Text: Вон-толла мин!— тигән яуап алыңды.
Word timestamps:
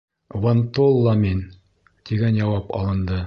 Вон-толла 0.45 1.13
мин!— 1.25 1.41
тигән 2.11 2.43
яуап 2.43 2.75
алыңды. 2.81 3.19